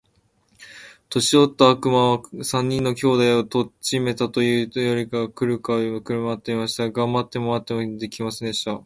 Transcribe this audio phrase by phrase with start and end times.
[1.09, 6.89] 年よった悪魔は、三人の兄弟を取っちめたと言うたよりが来るか来るかと待っていました。
[6.89, 8.79] が待っても待っても来ませんでした。